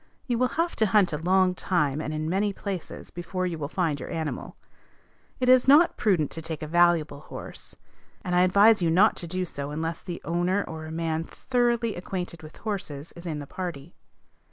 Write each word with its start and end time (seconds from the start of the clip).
You 0.25 0.39
will 0.39 0.47
have 0.57 0.75
to 0.77 0.87
hunt 0.87 1.13
a 1.13 1.19
long 1.19 1.53
time, 1.53 2.01
and 2.01 2.11
in 2.11 2.27
many 2.27 2.53
places, 2.53 3.11
before 3.11 3.45
you 3.45 3.59
will 3.59 3.67
find 3.67 3.99
your 3.99 4.09
animal. 4.09 4.57
It 5.39 5.47
is 5.47 5.67
not 5.67 5.95
prudent 5.95 6.31
to 6.31 6.41
take 6.41 6.63
a 6.63 6.67
valuable 6.67 7.19
horse, 7.19 7.75
and 8.25 8.33
I 8.35 8.41
advise 8.41 8.81
you 8.81 8.89
not 8.89 9.15
to 9.17 9.27
do 9.27 9.45
so 9.45 9.69
unless 9.69 10.01
the 10.01 10.19
owner 10.25 10.63
or 10.67 10.87
a 10.87 10.91
man 10.91 11.23
thoroughly 11.23 11.93
acquainted 11.93 12.41
with 12.41 12.57
horses 12.57 13.13
is 13.15 13.27
in 13.27 13.37
the 13.37 13.45
party. 13.45 13.93